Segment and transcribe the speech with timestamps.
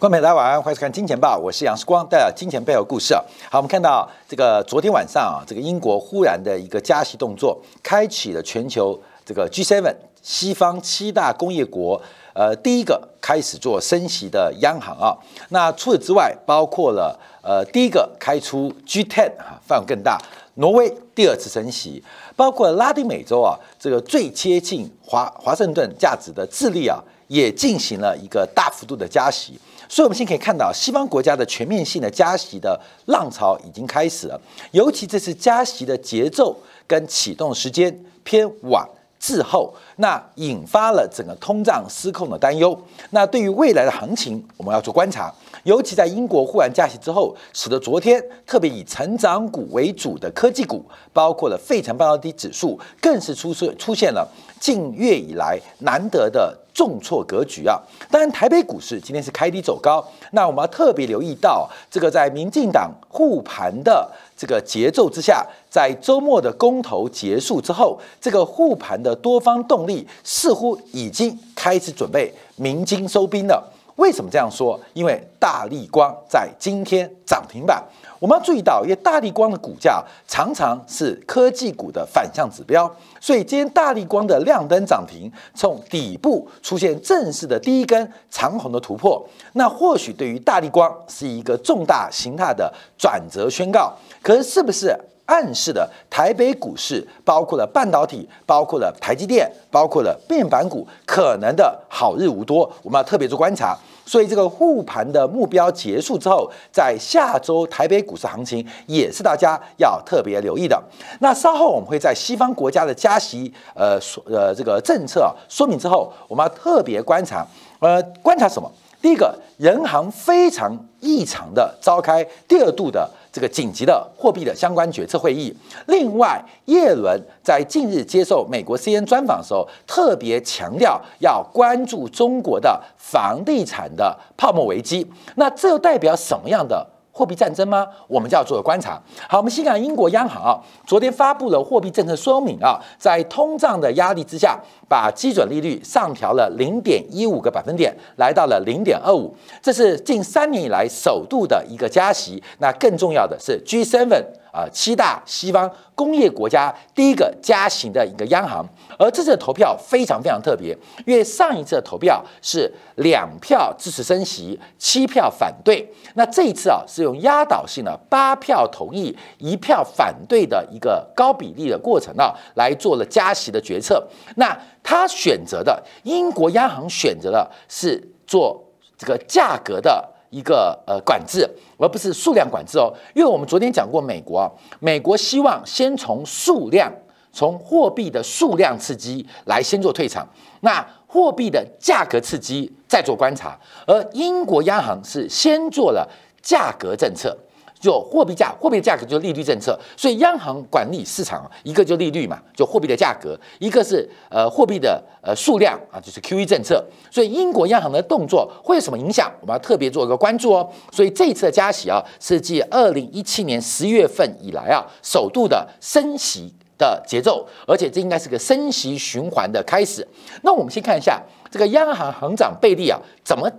[0.00, 3.22] 观众朋友大家晚安，欢迎收看《金钱报》，我是杨世光，带来金钱背后故事啊。
[3.50, 12.00] 好，我们看到这个昨天晚上啊，这个英国忽然的一个加息动作，开启了全球这个 G7 西方七大工业国
[12.32, 15.12] 呃第一个开始做升息的央行啊。
[15.50, 20.18] 那除此之外，包括了呃第一个开出 G10 啊，范围更大，
[20.54, 22.02] 挪威第二次升息，
[22.34, 26.98] 包括拉丁美洲啊，这个最接近华华盛顿价值的智利啊，
[27.28, 29.60] 也进行了一个大幅度的加息。
[29.92, 34.40] 所以，我们现在可以看到，西方国家的全面性的加息的浪潮已经开始了。
[34.70, 42.80] 尤其这次加息的节奏跟启动时间偏晚滞后，那引发了整个通胀失控的担忧。
[43.10, 45.34] 那对于未来的行情，我们要做观察。
[45.64, 54.26] 尤其在英国忽然加息之后，使得昨天特别以成长股为主的科技股，包括了费城半导体指数，更是出出出现了
[54.60, 56.56] 近月以来难得的。
[56.80, 57.78] 重挫格局啊！
[58.10, 60.02] 当然，台北股市今天是开低走高。
[60.30, 73.62] 那我们要特别留意到，这个在民进党护盘的这个节奏之下，在周末的公投结束之后，这个护盘的多方动力似乎已经开始准备鸣金收兵了。
[74.00, 74.80] 为什么这样说？
[74.94, 77.84] 因为大力光在今天涨停板。
[78.18, 93.94] 我们要注意到，因为大力光的股价常常是科技股的反向指标，所以今天大力光的亮灯涨停，从底部出现正式的第一根长红的突破，那或许对于大力光是一个重大形态的转折宣告。
[94.22, 94.94] 可是，是不是
[95.30, 102.68] 暗示的台北股市，包括了半导体，包括了台积电，包括了面板股，可能的好日无多？
[102.82, 103.78] 我们要特别做观察。
[104.04, 110.82] 所以这个护盘的目标结束之后，在下周台北股市行情也是大家要特别留意的。
[111.20, 117.46] 那稍后我们会在西方国家的加息呃说呃这个政策说明之后，我们要特别观察
[117.78, 118.68] 呃观察什么？
[119.02, 123.08] 第一个，人行非常异常的召开第二度的。
[123.32, 125.56] 这个紧急的货币的相关决策会议。
[125.86, 135.08] 另外，耶伦在近日接受美国 C N 专访的时候，特别强调要关注中国的房地产的泡沫危机。
[135.36, 136.84] 那这又代表什么样的？
[137.20, 137.86] 货币战争吗？
[138.08, 138.98] 我们就要做个观察。
[139.28, 144.58] 好，我们先看英国央行啊，昨天发布了货币政策说明啊，在通胀的压力之下，
[144.88, 152.42] 把基准利率上调了零点一五个百分点，来到了零点二五，这是近三年以来首度的一个加息。
[152.60, 154.08] 那更重要的是 G7。
[154.52, 158.66] 啊，七大西方工业国家第一个加息的一个央行，
[158.98, 174.04] 而这次的投票非常非常特别，因为上一次的投票是两票支持升息，七票反对，那这一次啊是用压倒性的八票同意，一票反对的一个高比例的过程啊，来做了加息的决策。
[174.36, 178.60] 那他选择的英国央行选择的是做
[178.98, 180.09] 这个价格的。
[180.30, 186.92] 一个呃管制，而不是数量管制哦，因为我们昨天讲过，美国啊，美国希望先从数量，
[187.32, 190.26] 从货币的数量刺激来先做退场，
[190.60, 196.08] 那货币的价格刺激再做观察，而英国央行是先做了
[196.40, 197.36] 价格政策。
[197.80, 206.84] 就货币价，货币的价格就是利率政策，所以央行管理市场，一个就利率嘛，就货币的价格；一个是呃货币的呃数量啊，就是 QE 政策。
[207.10, 209.32] 所以英国央行的动作会有什么影响？
[209.40, 210.70] 我们要特别做一个关注哦。
[210.92, 220.06] 所以这一次的加息啊，是继二零一七年十月份以来啊，首度的升息的节奏，而且这应该是个升息循环的开始。
[220.42, 221.18] 那我们先看一下
[221.50, 223.50] 这个央行行长贝利啊，怎么？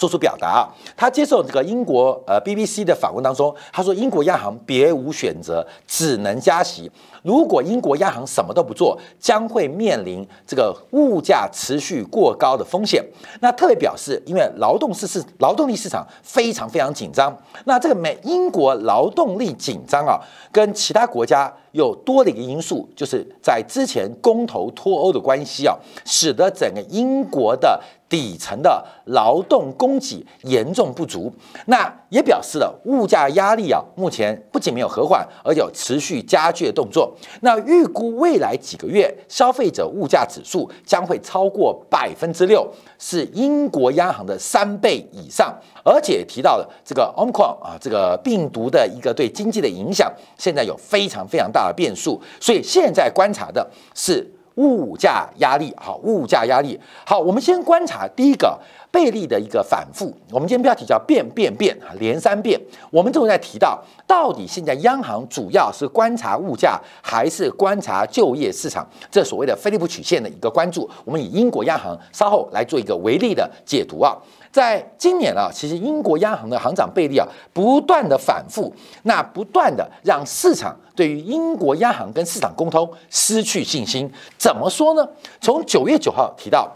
[0.00, 6.90] 做出表达啊，他接受这个英国呃 BBC 的访问当中，他说英国央行别无选择，只能加息。
[7.22, 13.04] 如果英国央行什么都不做，将会面临这个物价持续过高的风险。
[13.40, 17.36] 那特别表示，因为劳动市市劳动力市场非常非常紧张。
[17.66, 20.18] 那这个美英国劳动力紧张啊，
[20.50, 25.76] 跟其他国家有多的一个因素，就是在之前公投脱欧的关系啊，
[26.06, 27.78] 使得整个英国的。
[28.10, 31.32] 底层的劳动供给严重不足，
[31.66, 37.14] 那也表示了物价压力啊，目前不仅没有和缓，而且有持续加剧的动作。
[37.42, 42.68] 那预估未来几个月消费者物价指数将会超过百分之六，
[42.98, 45.56] 是英国央行的三倍以上。
[45.84, 52.20] 而且提到了这个 Omicron 啊，这个病毒的一个对经济的影响，现在有非常非常大的变数。
[52.40, 54.28] 所以现在观察的是。
[54.56, 58.58] 物价压力，好，物价压力，好，我们先观察第一个，
[58.90, 60.12] 贝利的一个反复。
[60.30, 62.60] 我们今天标题叫“变变变”啊，连三变。
[62.90, 68.86] 我们正在提到，到底现在央行主要是观察物价，还是观察就业市场？
[69.10, 70.88] 这所谓的菲利普曲线的一个关注。
[71.04, 74.16] 我们以英国央行稍后来做一个为例的解读啊。
[74.52, 78.74] 在今年啊，其实英国央行的行长贝利啊，不断的反复，
[79.04, 84.10] 那不断的让市场对于英国央行跟市场沟通失去信心。
[84.36, 85.08] 怎么说呢？
[85.40, 86.68] 从九月九号提到，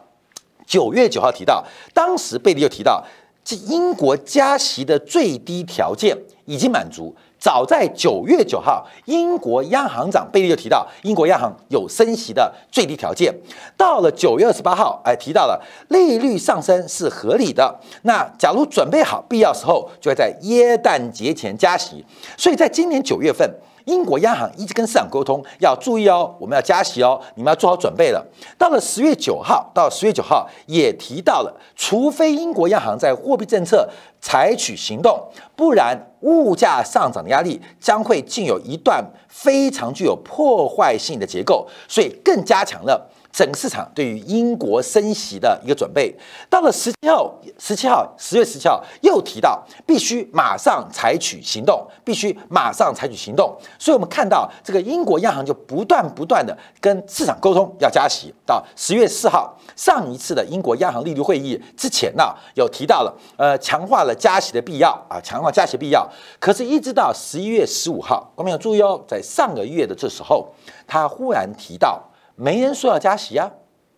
[0.65, 3.05] 九月九号提到，当时贝利又提到，
[3.44, 7.14] 即英国加息的最低条件已经满足。
[7.38, 13.35] 早在九月九号，英国央行长贝利就提到，英国央行有升息的最低条件。
[13.76, 17.79] 到了九月二十八号，哎，提到了利率上升是合理的。
[18.02, 22.02] 那假如准备好必要时候，就会在耶诞节前加息。
[22.38, 23.49] 所以在今年九月份。
[23.85, 28.25] 英国央行一直跟市场沟通，要注意哦，我们要加息哦，你们要做好准备了。
[28.59, 33.89] 到了十月九号，到十月九号也提到了，除非英国央行在货币政策
[34.21, 35.21] 采取行动，
[35.55, 43.11] 不然物价上涨的压力将会进有一段非常具有破坏性的结构，所以更加强了。
[43.35, 46.15] 整个市场对于英国升息的一个准备，
[46.49, 53.53] 到了十七号，十七号，十月十七号又提到必须马上采取行动，必须马上采取行动。
[53.77, 58.33] 所以，我们看到这个英国央行就不断不断的跟市场沟通要加息。
[58.47, 66.09] 到十月四号，上一次的英国央行利率会议之前呢，有提到了呃强化了加息的必要啊，强化加息必要。
[66.39, 70.49] 可是，一直到十一月十五号，我们要注意哦，在上个月的这时候，
[70.87, 72.01] 他忽然提到。
[72.37, 73.51] 没人说要加息啊，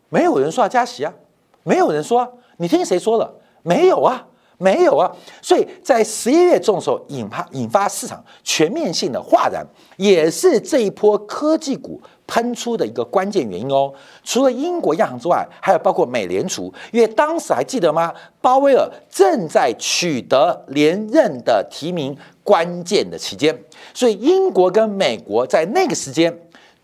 [0.09, 1.13] 没有人说要加息啊，
[1.63, 2.29] 没有人说，啊
[2.59, 3.35] 你听谁说了？
[3.63, 5.11] 没有啊，没有啊。
[5.43, 9.67] 所以在十一月中的时候，引发引发市场全面性的哗然，
[9.97, 13.93] 也是这一波科技股喷出的一个关键原因哦。
[14.23, 18.13] 除了英国央行之外，还有包括美联储，因为当时还记得吗？
[18.41, 23.55] 鲍威尔正在取得连任的提名关键的期间，
[23.93, 26.35] 所以英国跟美国在那个时间。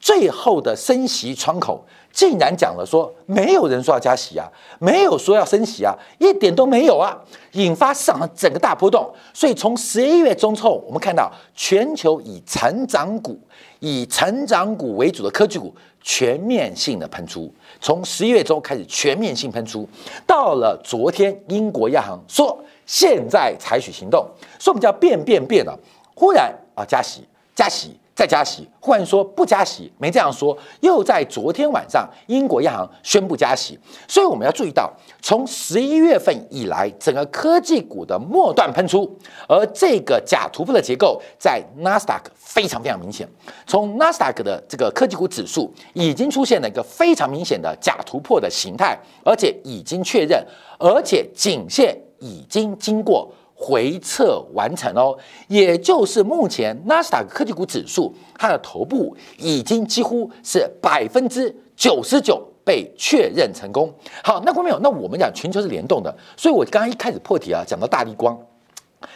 [0.03, 1.83] 最后的升息窗口
[2.13, 4.47] 竟然讲了说，没有人说要加息啊，
[4.81, 7.17] 没有说要升息啊，一点都没有啊，
[7.53, 9.09] 引发市场整个大波动。
[9.33, 13.39] 所以从十一月中之后，我们看到全球以成长股、
[13.79, 15.73] 以成长股为主的科技股
[16.03, 17.51] 全面性的喷出。
[17.81, 19.89] 从十一月中开始全面性喷出，
[20.27, 24.27] 到了昨天，英国央行说现在采取行动，
[24.59, 25.79] 说我们叫变变变了，
[26.15, 27.97] 忽然啊加息加息。
[28.23, 30.57] 再加息，忽然说不加息，没这样说。
[30.79, 33.77] 又在昨天晚上，英国央行宣布加息，
[34.07, 34.89] 所以我们要注意到，
[35.21, 39.13] 从十一月份以来，整个科技股的末段喷出，
[39.49, 43.29] 而这个假突破的结构在纳斯达克非常非常明显。
[43.67, 50.47] 从纳斯达克的这个科技股指数已经出现了一个非常明显的假突破的形态，而且已经确认，
[50.79, 53.29] 而且颈线已经经过。
[53.65, 55.17] 回撤完成哦，
[55.47, 63.89] 也就是目前纳斯达克科技股指数，它的头部已经几乎是百分之九十九被确认成功。
[64.25, 68.37] 好，那观众朋友，那我们讲全球是联动的，所以我刚刚一开始破题啊，讲到大力光，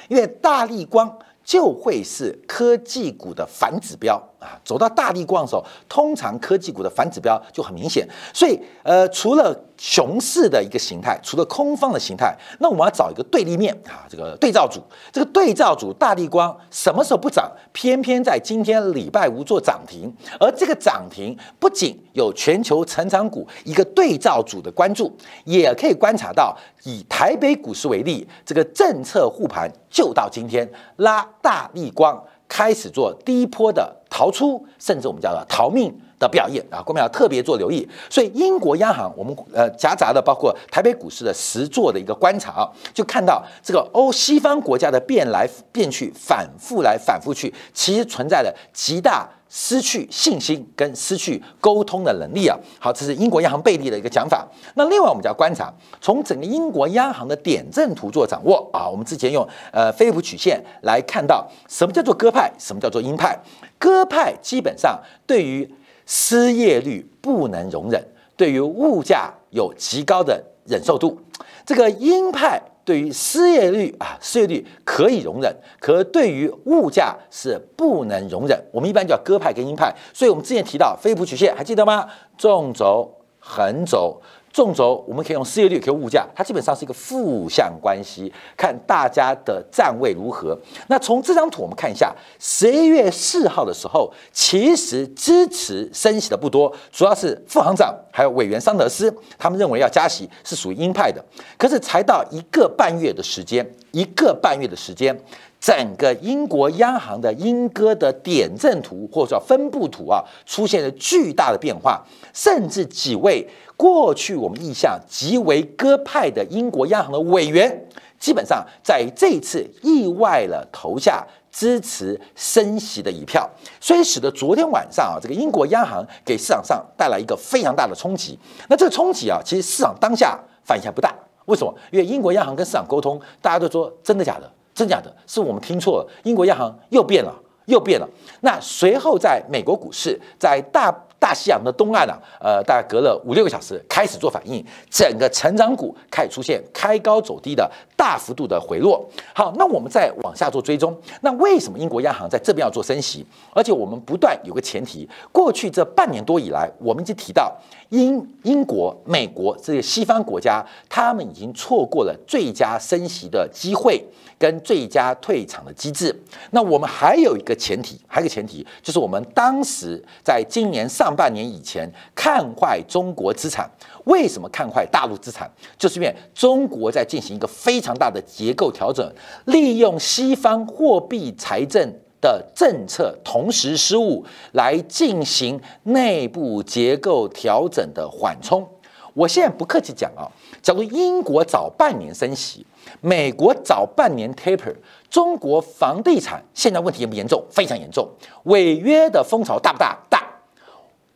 [0.06, 4.22] 因为大力光就会是科技股的反指标。
[4.64, 8.06] 走到大力光的时候，通常科技股的反指标就很明显。
[8.32, 14.80] 所以，呃，除了熊市的一个形态，除了空方的形态，那我们要找一个对立面啊，这个对照组。
[15.12, 17.50] 这个对照组大力光什么时候不涨？
[17.72, 20.12] 偏偏在今天礼拜五做涨停。
[20.40, 30.66] 而这个涨停不仅有全球成长股一个对照组的关注，也可以观察到，以台北股市为例，这个政策护盘就到今天
[30.96, 32.22] 拉大力光。
[32.48, 37.88] 开始做低坡的逃出，甚至我们叫做逃命的表演啊，我们要特别做留意。
[38.10, 49.28] 所以英国央行，我们呃夹杂的包括台北股市的实做的一个观察，就看到这个欧西方国家的变来变去、反复来反复去，其实存在着极大。
[49.48, 52.58] 失去信心跟失去沟通的能力啊！
[52.80, 54.44] 好，这是英国央行贝利的一个讲法。
[54.74, 58.88] 那另外，我们就要观察从整个英国央行的点阵图做掌握啊。
[58.88, 63.38] 我们之前用呃菲利普曲线来看到什么叫做鸽派，什么叫做鹰派。
[63.78, 65.72] 鸽派基本上对于
[66.06, 68.02] 失业率不能容忍，
[68.36, 71.20] 对于物价有极高的忍受度。
[71.66, 72.62] 这个鹰派。
[72.86, 78.56] 对于失业率啊，失业率可以容忍，可对于物价是不能容忍。
[78.70, 79.92] 我们一般叫鸽派跟鹰派。
[80.14, 82.06] 所以，我们之前提到飞普曲线，还记得吗？
[82.38, 84.22] 纵轴、横轴，
[84.56, 90.58] 纵轴我们可以用失业率，可以物价，它基本上是一个负向关系，看大家的站位如何。
[90.88, 92.10] 那从这张图我们看一下，
[92.40, 101.22] 十一月四号的时候，其实支持升息的不多，主要是副行长还有委员桑德斯，他们认为要加息是属于鹰派的。
[101.58, 105.14] 可是才到一个半月的时间，一个半月的时间。
[105.60, 123.48] 整个英国央行的英歌的点阵图或者叫分布图啊，出现了巨大的变化，甚至几位过去我们印象极为鸽派的英国央行的委员，基本上在这一次意外了投下支持升息的一票，
[123.80, 128.38] 所以使得昨天晚上啊，这个英国央行给市场上带来一个非常大的冲击。
[128.68, 131.14] 那这个冲击啊，其实市场当下反应还不大，
[131.46, 131.74] 为什么？
[131.90, 134.52] 因为英国央行跟市场沟通，大家都说真的假的。
[134.76, 136.08] 真假的，是我们听错了。
[136.24, 138.06] 英国央行又变了，又变了。
[138.42, 149.02] 那随后在美国股市，在大大西洋的东岸啊，呃，大概隔了五六个小时开始做反应，整个成长股开始出现开高走低的大幅度的回落。
[149.34, 150.94] 好，那我们再往下做追踪。
[151.22, 153.26] 那为什么英国央行在这边要做升息？
[153.54, 157.50] 而且我们不断有个前提，过去这半年多以来，我们已经提到
[157.90, 164.04] 英英国、美国这些西方国家，他们已经错过了最佳升息的机会。
[164.38, 166.14] 跟最佳退场的机制，
[166.50, 173.66] 那我们还有一个前提，还有一个前提，就是我们当时在今年上半年以前看坏中国资产，
[174.04, 175.50] 为什么看坏大陆资产？
[175.78, 179.10] 就是因为中国在进行一个非常大的结构调整，
[179.46, 181.90] 利用西方货币财政
[182.26, 188.68] 的政策同时失误，来进行内部结构调整的缓冲。
[189.14, 190.26] 我现在不客气讲啊，
[190.60, 192.66] 假如英国早半年升息。
[193.00, 194.74] 美国早半年 taper，
[195.08, 197.44] 中国房地产现在问题严不严重？
[197.48, 198.08] 非常严重，
[198.44, 199.96] 违约的风潮大不大？
[200.10, 200.26] 大。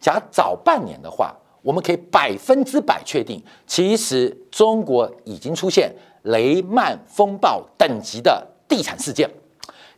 [0.01, 9.29] 假早半年的话，我们可以百分之百确定，其实中国已经出现雷曼风暴等级的地产事件。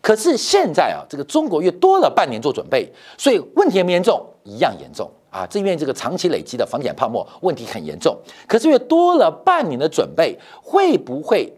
[0.02, 4.23] 可是现在啊，这个中国又多了半年做准备，所以问题严不严重？
[4.44, 5.47] 一样严重啊！
[5.47, 8.14] 这因为这个长期累积的房地产泡沫问题很严重。
[8.47, 11.50] 可是又多了半年的准备，会不会？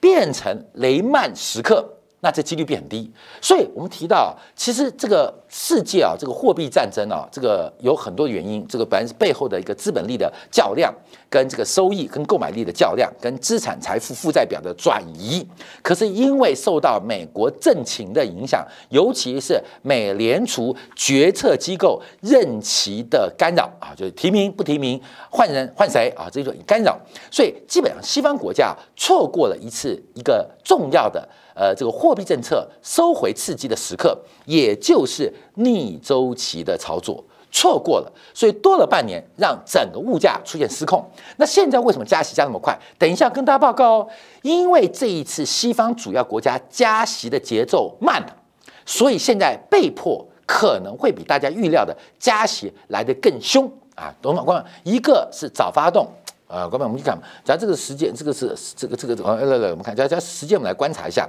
[0.00, 1.82] 变成雷曼时刻，
[2.24, 3.12] 那这几率变很低。
[3.40, 8.66] 所以我们提到，其实这个世界啊，这个货币战争啊，这个有很多原因。
[8.66, 10.92] 这个本来是背后的一个资本力的较量，
[11.28, 15.46] 跟这个收益跟购买力的较量，跟资产财富负债表的转移。
[15.82, 24.98] 可是因为受到美国政情的影响，尤其是美联储决策机构任期的干扰啊，就是提名不提名，
[25.30, 26.98] 换人换谁啊，这种干扰。
[27.30, 41.08] 所以基本上西方国家错过了一次一个重要的呃这个货币政策收回刺激的时刻，也就是逆周期的操作错过了，所以多了半年，让整个物价出现失控。
[41.36, 42.76] 那现在为什么加息加那么快？
[42.98, 44.08] 等一下跟大家报告哦，
[44.42, 48.36] 因为这一次西方主要国家加息的节奏慢了，
[48.84, 54.12] 所以现在被迫可能会比大家预料的加息来得更凶啊！
[54.20, 54.42] 懂吗？
[54.42, 56.08] 光一个是早发动。
[56.46, 61.28] 啊，各位，我们去看，咱这个时间，这个是这个这个，呃来来，我们看，假假时间，我们来观察一下。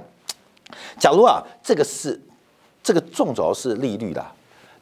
[0.98, 2.20] 假如啊，这个是
[2.82, 4.32] 这个纵轴是利率啦，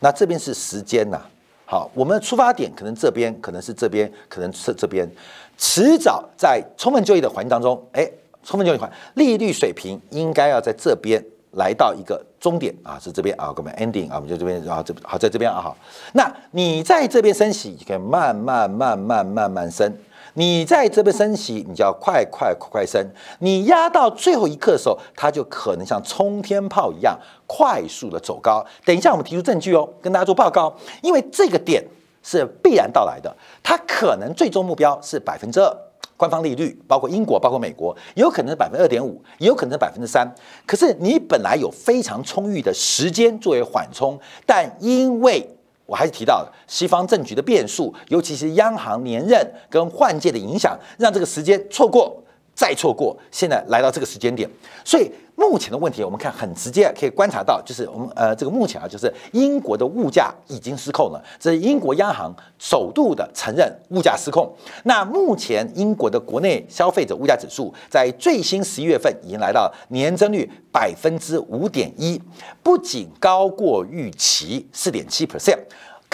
[0.00, 1.20] 那这边是时间呐。
[1.66, 5.08] 好，我们的出发点可能这边，可能是这边，可能是这边。
[5.56, 8.08] 迟早在充分就业的环境当中，哎，
[8.42, 15.76] 充分就业环利率水平应该要在这边来到一个终点啊，是这边啊，各位 ending 啊，我们就这边啊，这好在这边啊，好。
[16.12, 19.90] 那你在这边升息，可以慢慢慢慢慢慢升。
[20.34, 23.04] 你在这边升息，你就要快快快快升。
[23.38, 28.64] 你压到最后一刻的时候，它就可能像冲天炮一样快速的走高。
[28.84, 30.74] 等一下，我们提出证据哦，跟大家做报告。
[31.02, 31.84] 因为这个点
[32.22, 35.76] 是必然到来的，它可能最终目标是百分之二
[36.16, 40.28] 官方利率，包括英国，包括美国，有可能是百分之二点五，也有可能是百分之三。
[40.66, 45.48] 可是你本来有非常充裕的时间作为缓冲，但因为
[45.86, 52.23] 我还是提到西方政局的变数，尤其是央行连任跟换届的影响，让这个时间错过。
[52.54, 54.48] 再错过，现在来到这个时间点，
[54.84, 64.48] 所以目前的问题，我们看很直接可以观察到，就是我们呃这个目前啊，就是英国的物价已经失控了，这是英国央行首度的承认物价失控。
[64.84, 72.20] 那目前英国的国内消费者物价指数在最新十一月份已经来到年增率百分之五点一，
[72.62, 75.58] 不仅高过预期四点七 percent。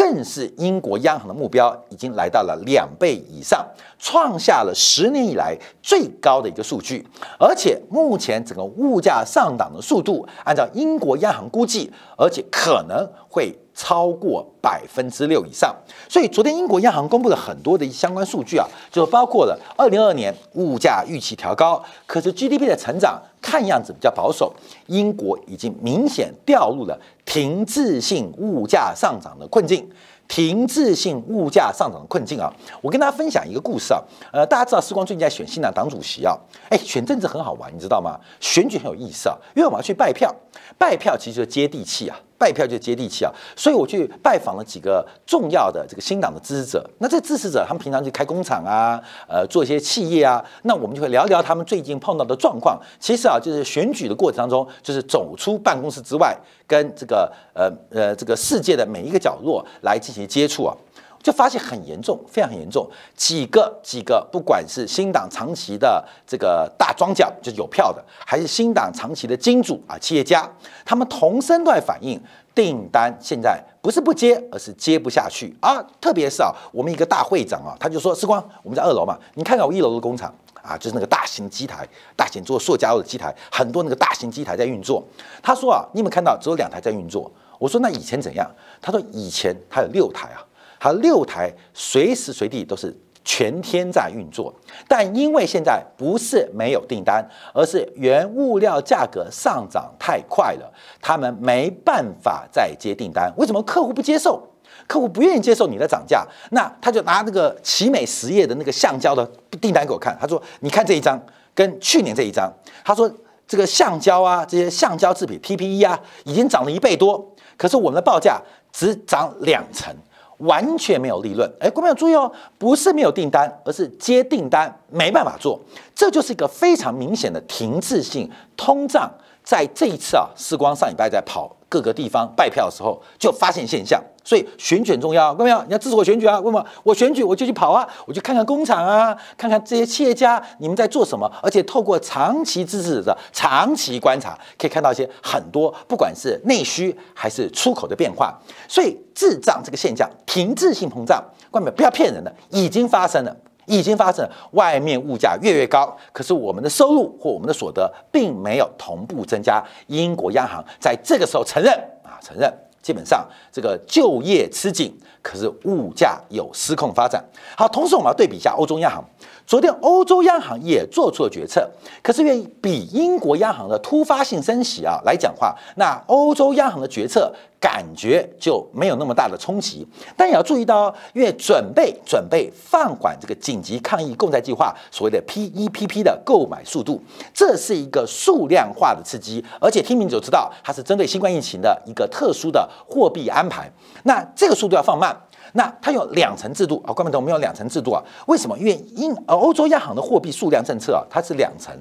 [0.01, 3.63] 更是英国央行的目标已经来到了两倍以上，
[3.99, 7.07] 创下了十年以来最高的一个数据。
[7.39, 15.75] 而且目前整个物价上涨的速度，按照英国央行估计，而且可能会超过百分之六以上。
[16.09, 24.53] 所以昨天英国央行公布了很多的相关数据啊，就包括了二零二二年物价预期调高，可是 GDP 的成长看样子比较保守，
[24.89, 29.89] 英国已经明显掉入了停滞性物价上涨的困境。
[30.29, 32.49] 停滞性物价上涨的困境啊！
[32.81, 34.01] 我跟大家分享一个故事啊，
[34.33, 38.17] 呃，大家知道时光最近在选新党党主席啊，哎，选政治很好玩，你知道吗？
[38.39, 40.33] 选举很有意思啊，因为我们要去拜票，
[40.79, 42.17] 拜票其实就接地气啊。
[42.41, 46.91] 拜票就接地气啊，所以我去拜访了几个重要的这个新党的支持者。
[46.99, 50.43] 那这支持者他们平常去开工厂啊，呃，做一些企业啊。
[50.63, 52.81] 那我们就会聊聊他们最近碰到的状况。
[52.99, 56.35] 其实啊，就是选举的过程当中，就是走出办公室之外，
[56.67, 60.75] 跟这个呃呃这个世界的每一个角落来进行接触啊。
[61.23, 62.89] 就发现很严重，非常严重。
[63.15, 70.51] 几个几个，不管是新党长期的这个大庄脚，就是有票的，还是新党长期的金主啊，企业家，
[70.85, 72.19] 他们同声都在反映，
[72.55, 75.85] 订单现在不是不接，而是接不下去啊。
[76.01, 81.87] 特别是啊，我们一个大会长啊，他就说：“时光，我们在二楼嘛，你看看我一楼的工厂啊，就是那个大型机台，
[82.17, 85.05] 大型做塑胶的机台，很多那个大型机台在运作。”
[85.43, 87.31] 他说啊，你有没有看到只有两台在运作？
[87.59, 88.51] 我说那以前怎样？
[88.81, 90.41] 他说以前他有六台啊。
[90.81, 94.53] 它六台随时随地都是全天在运作，
[94.89, 97.23] 但因为现在不是没有订单，
[97.53, 100.73] 而是原物料价格上涨太快了，
[101.03, 103.31] 他们没办法再接订单。
[103.37, 104.43] 为什么客户不接受？
[104.87, 109.25] 客户不愿意接受你的涨价，那他就拿那个奇美实业的那个橡胶的
[109.61, 111.21] 订单给我看，他说：“你看这一张
[111.55, 112.51] 跟去年这一张，
[112.83, 113.09] 他说
[113.47, 118.41] 这个橡胶啊，这些橡胶制品 TPE 啊，已经涨了一倍多，可是我们的报价
[118.73, 119.95] 只涨两成。”
[120.41, 125.61] 完全没有利润，哎，各位要注意哦，不是没有订单，而是接订单没办法做，
[125.95, 129.11] 这就是一个非常明显的停滞性通胀。
[129.51, 134.01] 在这一次啊，时光上礼拜在跑各个地方拜票的时候，就发现现象。
[134.23, 136.39] 所以选举很重要，各位你要支持我选举啊？
[136.39, 136.65] 为什么？
[136.85, 141.29] 我选举我就去跑啊，我去看看工厂啊，看看这些企业家你们在做什么。
[141.43, 148.33] 而且透过长期支持者长期观察，可以看到一些很多，不管是内需还是出口的变化。
[148.69, 153.37] 所以滞胀这个现象，停滞性膨胀，各位不要骗人的，已经发生了，
[153.71, 154.29] 已经发生。
[154.53, 159.63] 外面物价越越高，可是我们的收入或我们的所得并没有同步增加。
[159.87, 162.53] 英国央行在这个时候承认啊，承认。
[162.83, 164.91] 基本上，这个就业吃紧，
[165.21, 167.23] 可是物价有失控发展。
[167.55, 169.05] 好，同时我们要对比一下欧洲央行。
[169.47, 171.69] 昨天欧洲央行也做出了决策，
[172.03, 179.87] 可是愿意比英国央行的突发性升息啊来讲话，那欧洲央行的决策感觉就没有那么大的冲击。
[180.17, 187.01] 但也要注意到，因为准备准备放缓这个紧急抗疫共债计划所谓的 PEPP 的购买速度，
[187.35, 193.71] 这是一个数量化的刺激，而且听名就知道它是针对新冠疫情的一个特殊的货币安排。
[194.05, 195.17] 那这个速度要放慢。
[195.53, 198.57] 那它有两层制度啊，关门头我们有两层制度啊，为什么？
[198.57, 201.75] 因为英呃欧洲央行的货币数量政策啊，它是两层，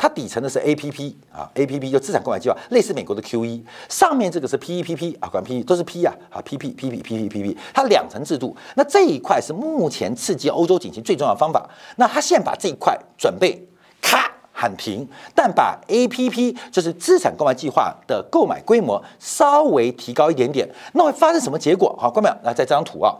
[0.00, 5.44] 它底层的是 A P P 啊，A P P 就资产购买计划，类似美国的 Q E，上面这个是 P E P P 啊，管
[5.44, 13.62] P E 都是 P 啊，啊 P P P P P P P P，它两层制度，那这一块是目前刺激欧洲经济最重要的方法，那它现把这一块准备
[14.00, 14.26] 咔。
[14.52, 21.96] 喊停，但把 A P P 就是资产购买计划的购买规模稍微提高一点点，那会发生什么结果？
[21.98, 22.36] 好，关没有？
[22.42, 23.14] 来，在这张图啊，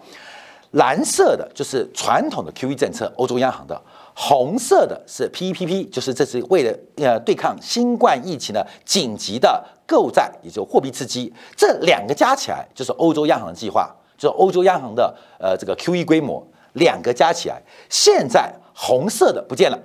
[0.72, 3.74] 蓝色的就是传统的 Q E 政策，欧洲央行的；
[4.22, 11.32] 红色的是 P E P P，就是这是为了呃对抗新冠疫情的紧急的购债，也就货币刺激。
[11.56, 19.78] 这两个加起来就是欧洲央行的计划，就是欧洲央行的呃这个 Q E 规模，两个加起来，现在红色的不见了。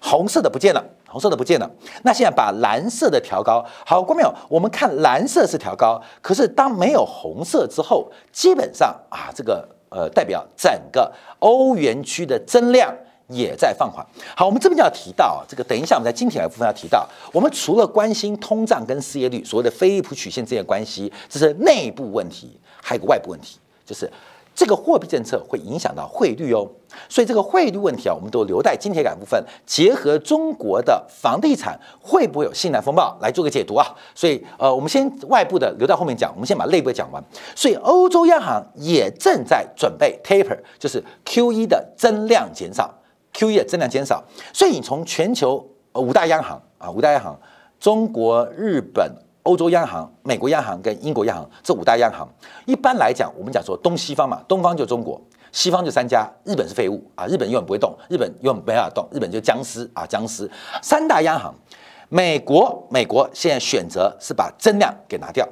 [0.00, 1.70] 红色的不见了，红色的不见了。
[2.04, 12.96] 那现在把蓝色的调高，好，观众朋友，我们看蓝色是调高，可是当没有红色之后，基本上啊，这个呃代表整个欧元区的增量
[13.28, 14.04] 也在放缓。
[14.36, 24.10] 好，我们这边就要提到，这个等一下我们在今天的部分要提到，我们除了关心通胀跟失业率，所谓的菲利普曲线之间的关系，这是内部问题，还有个外部问题，就是。
[24.54, 26.68] 这个货币政策会影响到汇率哦，
[27.08, 33.86] 所以这个汇率问题啊，我们都留待金铁杆部分结合中国的房地产会不会有信贷风暴来做个解读啊。
[34.16, 37.22] 所以呃，我们先外部的留到后面讲，我们先把内部讲完。
[37.54, 42.92] 所以欧洲央行也正在准备 taper，就是 Q E 的增量减少
[43.38, 44.22] ，Q E 的增量减少。
[44.52, 47.38] 所以你从全球五大央行啊，五大央行，
[47.78, 49.08] 中国、日本。
[49.44, 52.28] 欧洲央行、美国央行跟英国央行这五大央行，
[52.66, 55.18] 一般来讲，我们讲说东西方嘛，东方就中国，
[55.52, 60.50] 西方就三家，日本是废物啊，日本永远不会动，日本永远没法动，日本就僵尸啊，僵尸。
[60.82, 61.54] 三大央行，
[62.10, 65.48] 美国美国现在选择是把增量给拿掉，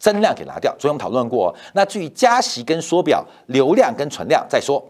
[0.00, 0.72] 增量给拿掉。
[0.76, 4.84] 昨天我们讨论过，那至于加息跟缩表，流量跟存量再说。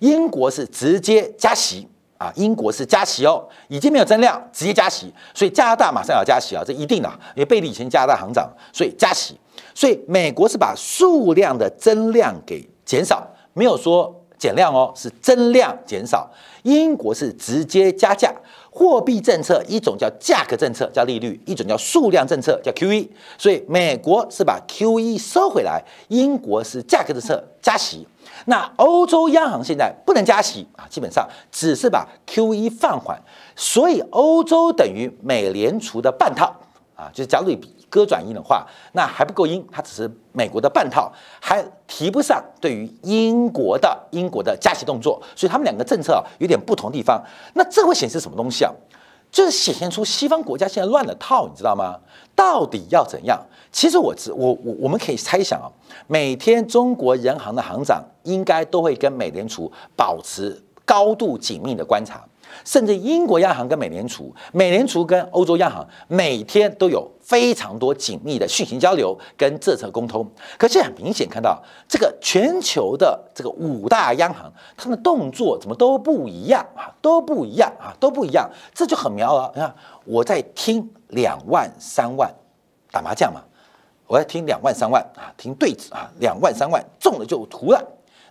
[0.00, 5.10] 英国是直接加息啊，英国是加息哦，已经没有增量，直接加息。
[5.32, 9.38] 所以加拿大马上要加息啊，这一定的，因为贝利以前加拿大行长，所以加息。
[9.74, 16.30] 所以美国是把数量的增量给减少，没有说减量哦，是增量减少。
[16.62, 18.30] 英国是直接加价，
[18.70, 23.08] 货币政策一种叫价格政策，叫利率；一种叫数量政策，叫 QE。
[23.38, 28.06] 所以美国是把 QE 收回来，英国是价格政策加息。
[28.46, 33.20] 那欧洲央行现在不能加息啊，基本上只是把 QE 放缓，
[33.54, 36.54] 所以欧洲等于美联储的半套
[36.94, 47.20] 啊，就是假如你割转阴的话，那还不够阴，它只是美国的半套，还提不上对于英国的英国的加息动作，所以他们两个政策啊有点不同地方。
[47.54, 48.72] 那这会显示什么东西啊？
[49.30, 51.98] 就是显现出西方国家现在乱了套，你知道吗？
[52.34, 53.40] 到底要怎样？
[53.70, 55.70] 其实我知我我我们可以猜想啊，
[56.06, 62.24] 每天中国人行的行长应该都会跟美联储保持高度紧密的观察。
[62.64, 70.28] 甚至英国央行跟美联储、美联储跟欧洲央行每天都有非常多紧密的讯息交流跟政策沟通。
[70.58, 78.50] 可是很明显看到，这个全球的这个五大央行，他们的动作怎么都不一样啊，都不一样啊，都不一样。
[78.74, 79.50] 这就很妙了。
[79.54, 82.32] 你看，我在听两万三万
[82.90, 83.40] 打麻将嘛，
[84.06, 87.82] 我在听两万三万啊，听对子啊，两万三万中了就图了。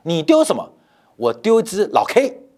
[0.04, 0.70] 你丢什么？
[1.16, 2.49] 我丢一只老 K。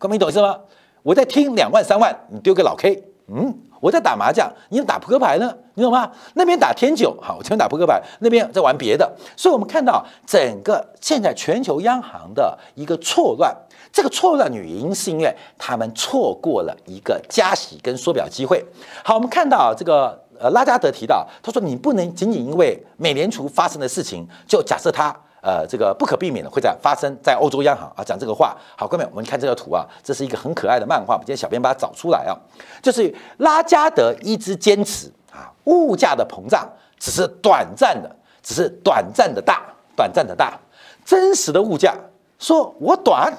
[0.00, 0.58] 各位懂意思吗？
[1.02, 6.10] 我在听两万三万，你丢给老 K，嗯，我在打麻将，你打扑克牌呢，你懂吗？
[6.32, 13.54] 那边打天九，好，我这边打扑克牌，那边在玩别的，所以我们看到整个现在全球央行的一个错乱，
[13.92, 18.64] 这个错乱原因是因为他们错过了一个加息跟缩表机会。
[19.04, 25.14] 好，我们看到这个呃拉加德提到，他说你不能仅仅因为美联储发生的事情就假设它。
[25.40, 28.56] 呃，这个不可避免的会在发生在欧洲央行啊讲这个话。
[28.76, 31.14] 好，各位，我们看这个图啊，这是一个很可爱的漫画。
[31.14, 32.36] 我们今天小编把它找出来啊，
[32.82, 39.62] 就是拉加德一直坚持啊，物价的膨胀只是短暂的，只是短暂的大，
[39.96, 40.58] 短暂的大，
[41.04, 41.94] 真实的物价
[42.38, 43.32] 说我短，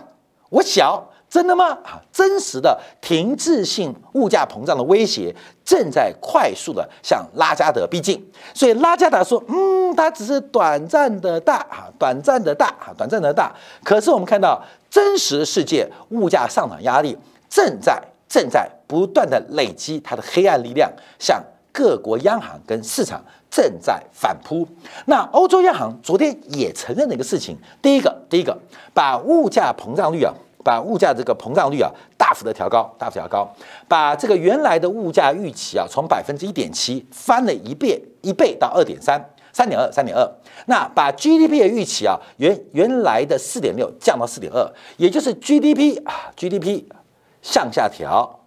[0.50, 1.08] 我小。
[1.32, 1.70] 真的吗？
[1.86, 8.22] 啊，真实的停滞性物价膨胀的威胁正在快速的向拉加德逼近，
[8.54, 13.56] 所以拉加德说，嗯，它只是短暂的大啊，短暂的大啊，短暂的大。
[13.82, 17.18] 可是我们看到真实世界物价上涨压力
[17.50, 21.42] 正在正在不断的累积它的黑暗力量，向
[21.72, 24.68] 各国央行跟市场正在反扑。
[25.06, 28.58] 那欧洲央行昨天也承认了一个事情，第一个，第一个
[28.94, 30.34] 把物价膨胀率啊。
[30.64, 33.48] 把物价这个膨胀率啊大幅的调高，大幅调高，
[33.88, 39.20] 把这个原来的物价预期啊从百分之一点七翻了一倍一倍到二点三，
[39.52, 40.30] 三点二，三点二。
[40.68, 46.84] 那把 GDP 的预期啊原原来的四点六降到四点二，也就是 GDP 啊 GDP
[47.42, 48.40] 向下调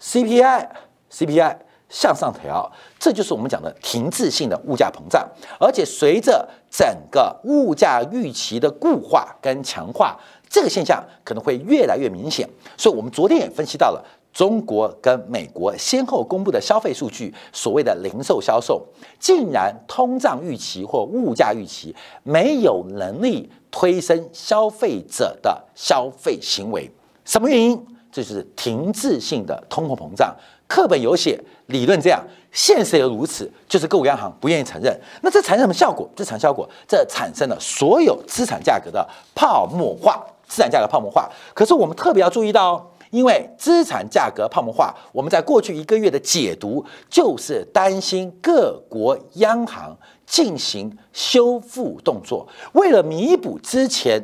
[0.00, 0.68] ，CPI
[1.10, 1.56] CPI
[1.88, 5.26] 向上调，这就是我们讲的停滞性的物价膨胀，
[5.58, 10.16] 而且随着整个物价预期的固化跟强化。
[10.48, 18.84] 这个现象可能会越来越明显，所以我们昨天也分析到了中国跟美国先后公布的消费数据，所谓的零售销售，
[19.18, 26.90] 竟然通胀预期或物价预期没有能力推升消费者的消费行为，
[27.24, 27.86] 什么原因？
[28.10, 30.34] 这就是停滞性的通货膨胀。
[30.66, 34.98] 课本有写，理论这样，现实也如此，就是各国央行不愿意承认。
[35.22, 36.08] 那这产生什么效果？
[36.16, 40.24] 这产生效果，这产生了所有资产价格的泡沫化。
[40.48, 49.94] 资产价格泡沫化，可是我们特别要注意到哦，因为资产价格泡沫化，我们在过去一个月的解读就是担心各国央行
[50.26, 54.22] 进行修复动作，为了弥补之前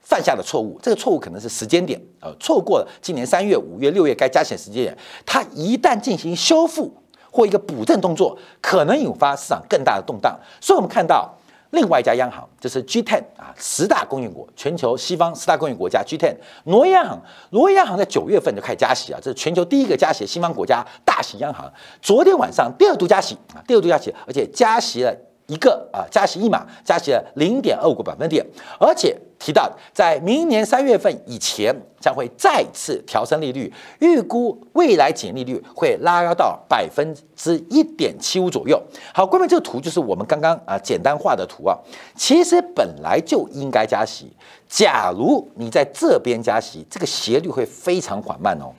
[0.00, 6.94] 犯下的错误，这个错误可能是时间点，呃，错过了今年三月、五月、六月该加息时间点，它一旦进行修复
[7.30, 11.34] 或一个补正动作，可能引发市场更大的动荡，所以我们看到。
[11.72, 25.14] 另外一家央行就是 G10 啊，十大供应国，全球西方十大供应国家 G10，挪威央行，挪威央行在九月份就开始加息啊，这是全球第一个加息的西方国家大型央行，昨天晚上第二度加息啊，第二度加息，而且加息了。
[25.48, 28.46] 一个啊，加息一码，加息了零点二五个百分点，
[28.78, 38.80] 而且提到在明年三月份以前将会再次调升利率，预估未来减利率会拉高到百分之一点七五左右。
[39.12, 41.76] 好，关于这个图就是我们刚刚啊简单画的图啊，
[42.14, 44.30] 其实本来就应该加息，
[44.68, 48.70] 假如你在这边加息，这个斜率会非常缓慢哦，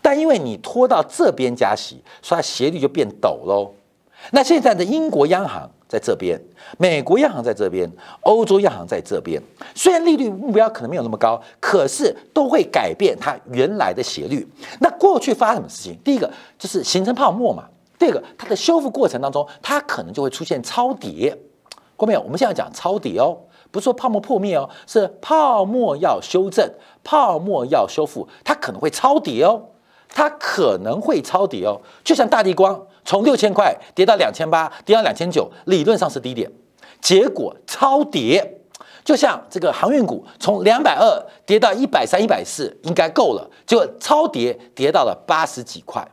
[0.00, 3.74] 但因为你拖到这边加息，所以它斜率就变陡喽。
[4.30, 6.38] 那现在的英国央行在这边，
[6.76, 9.42] 美国央行在这边，欧洲央行在这边。
[9.74, 14.46] 虽然利率目标可能没有那么高，可是都会改变它原来的斜率。
[14.80, 15.98] 那过去发生什么事情？
[16.04, 17.64] 第一个就是形成泡沫嘛。
[17.98, 21.36] 第二个，它的修复过程当中，它可能就会出现超跌。
[21.96, 22.20] 过没有？
[22.20, 23.36] 我们现在讲超跌哦，
[23.70, 26.70] 不是说泡沫破灭哦，是泡沫要修正，
[27.02, 29.62] 泡沫要修复，它可能会超跌哦。
[30.08, 36.50] 它可能会超跌哦，就像大地光从六千块跌到两千八，跌到两千九，理论上是低点，
[37.00, 38.54] 结果超跌。
[39.04, 46.06] 就像这个航运股从两百二跌到一百三、一百四，应该够了，结果超跌，跌到了八十几块。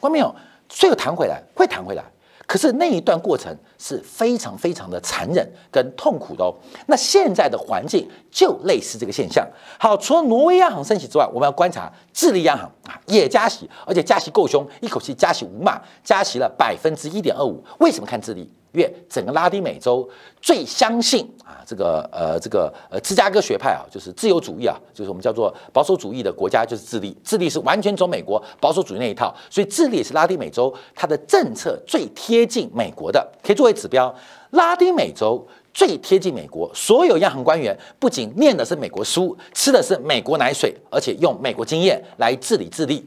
[0.00, 0.34] 关没有？
[0.68, 2.04] 最后弹回来，会弹回来。
[2.50, 6.52] 可是那一段过程是非常非常的残忍跟痛苦的哦。
[6.88, 9.46] 那现在的环境就类似这个现象。
[9.78, 17.62] 好，除了挪威央行升息之外，我们要观察智利央行啊也加息，而且加息够凶，一口气加息五码，加息了百分之一点二五。
[17.78, 18.52] 为什么看智利？
[18.72, 20.08] 因为整个拉丁美洲
[20.40, 27.16] 最相信啊，这个呃，这个呃，芝加哥学派啊，就是自由主义啊，就是我们叫做保守主义的国家，就是智利。
[27.24, 34.14] 智利是完全走美国保守主义那一套，所以智利也是拉丁美洲它的政策最贴近美国的，可以作为指标。
[34.50, 43.04] 拉丁美洲最贴近美国，所有央行官员不仅念的是美国书，吃的是美国奶水，而且用美国经验来治理智利。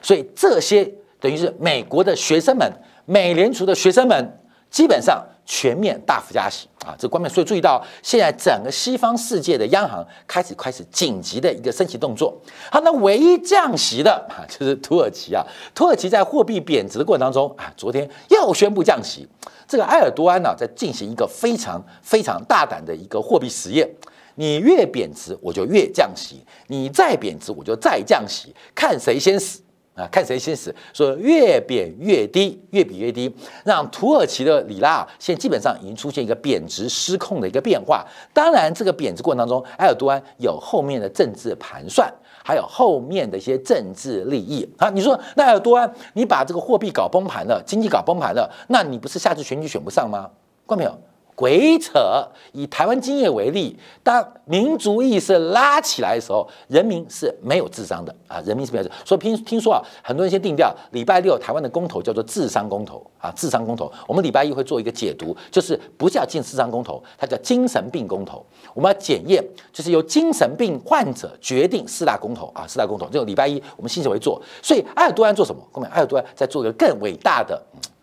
[0.00, 0.84] 所以这些
[1.18, 2.72] 等于是美国的学生们，
[3.06, 4.39] 美联储的学生们。
[4.70, 12.32] 基本上全面大幅加息啊，这关面所以注意到，现在整个西方世界的央行开始开始紧急的一个升息动作。
[12.70, 15.44] 好，那唯一降息的啊， 就是土耳其啊。
[15.74, 19.28] 土耳其在货币贬值的过程当中啊，昨天又宣布降息。
[19.66, 23.88] 这个埃尔多安呢，在进行一个非常非常大胆的一个货币实验。
[24.36, 26.36] 你越贬值，我就越降息；
[26.68, 29.60] 你再贬值，我就再降息，看谁先死。
[29.94, 38.06] 啊，看谁先死，说越贬越低，越比越低，让土耳其的里拉，现在基本上已经出现一个贬值失控的一个变化。
[38.32, 42.10] 当然，这个贬值过程当中，埃尔多安有后面的政治盘算，
[42.42, 44.88] 还有后面的一些政治利益啊。
[44.90, 50.30] 你说那埃尔多安，你把这个货币搞崩盘了，经济搞崩盘了，那你不是下次选举选不上吗？
[50.66, 50.98] 看没有？
[51.34, 52.26] 鬼扯！
[52.52, 58.40] 以台湾经验为例，当民族意识拉起来的时候，人民是没有智商的啊！
[58.44, 58.90] 人民是没有智。
[59.04, 63.90] 所以听听说啊，很多人先定调，礼拜六台湾的公投叫做智商公投啊，智商公投。
[64.06, 68.44] 我们礼拜一会做一个解读，就是不叫进智商公投，它叫精神病公投。
[68.74, 73.06] 我们要检验，就是由精神病患者决定四大公投啊，四大公投。
[73.08, 74.40] 这个礼拜一我们信手会做。
[74.62, 75.62] 所以埃尔多安做什么？
[75.72, 77.60] 后面埃尔多安在做一个更伟大的。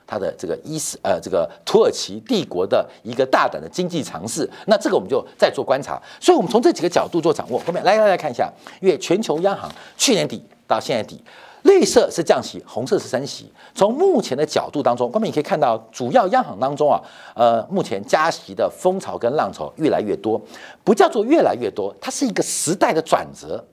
[0.08, 6.02] 它的这个伊斯呃，这个土耳其帝国的一个大胆的经济尝试，那这个我们就再做观察。
[6.20, 7.60] 所以，我们从这几个角度做掌握。
[7.60, 8.50] 后面来来来看一下，
[8.82, 11.22] 因为全球央行去年底到现在底，
[11.64, 13.52] 绿色是降息，红色是升息。
[13.76, 17.02] 从目前的角度当中，后面你可以看到，主要央行当中啊，
[17.36, 20.42] 呃，目前加息的风潮跟浪潮越来越多，
[20.84, 23.64] 不叫做越来越多，它是一个时代的转折。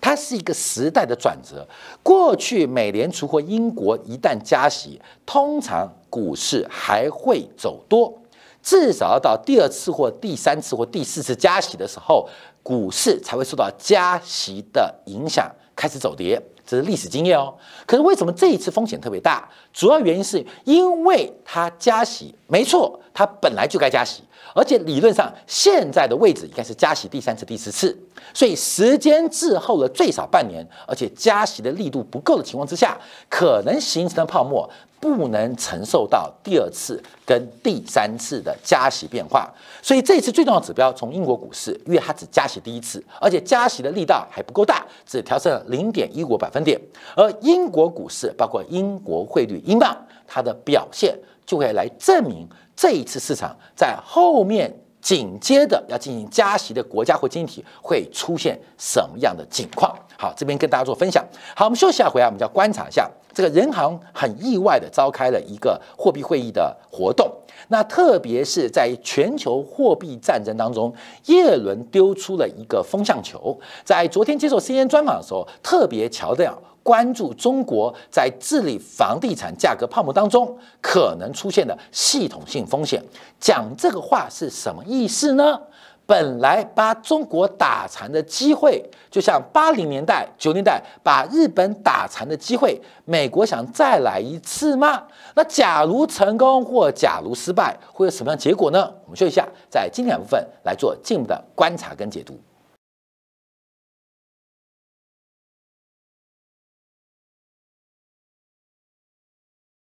[0.00, 1.66] 它是一个时代的转折。
[2.02, 8.16] 过去美联储或英国一旦加息，通常股市还会走多，
[8.62, 12.28] 至少要到第二次或第三次或第四次加息的时候，
[12.62, 16.42] 股市才会受到加息的影响，开始走跌。
[16.66, 17.54] 这是历史经验哦。
[17.86, 19.48] 可是为什么这一次风险特别大？
[19.72, 24.22] 主要原因是因为它加息，没错，它本来就该加息。
[24.54, 27.96] 而且理论上，现在的位置应该是加息第三次、第四次，
[28.34, 34.68] 所以时间滞后了最少半年，而且加息的力度不够的情况之下，可能形成的泡沫
[35.00, 39.48] 不能承受到第二次跟第三次的加息变化。
[39.82, 46.80] 所以这一次最重要的指标从英国股市，因为它只加息第一次，而且加息的力道还不够大，只调整了零点一五百分点。
[47.14, 52.48] 而英国股市包括英国汇率、英镑，它的表现就会来证明。
[52.76, 59.92] 这一次市场在后面紧接着要进行加息的国家或经济体会出现什么样的情况？
[60.16, 61.24] 好，这边跟大家做分享。
[61.56, 67.30] 好，我们休息下回来，我们就要观察一下这个人行很意外的召开了一个货币会议的活动。
[67.68, 70.92] 那特别是在全球货币战争当中，
[71.26, 76.60] 耶伦丢出了一个风向球，在昨天接受 CNN 专访的时候，特别强调。
[76.82, 83.00] 关注中国在治理房地产价格泡沫当中可能出现的系统性风险，
[83.38, 85.60] 讲这个话是什么意思呢？
[86.08, 95.02] 本来把中国打残的机会，就像八零年代、九年代把日本打残的机会，美国想再来一次吗？
[95.34, 98.90] 那假如成功或假如失败，会有什么样结果呢？
[99.04, 102.40] 我们说一下，在经典部分来做进一步的观察跟解读。